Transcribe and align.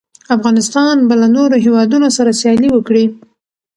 افغانستان 0.35 0.95
به 1.07 1.15
له 1.21 1.27
نورو 1.35 1.55
هېوادونو 1.65 2.07
سره 2.17 2.37
سیالي 2.39 2.69
وکړي. 2.71 3.05